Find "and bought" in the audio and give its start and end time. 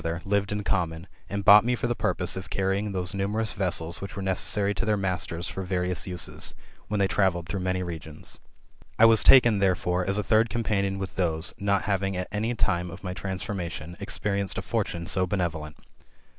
1.29-1.63